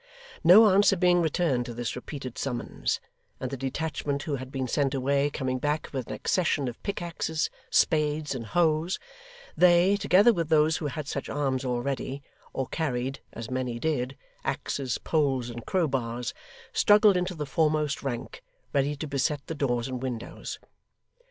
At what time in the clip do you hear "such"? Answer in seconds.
11.07-11.29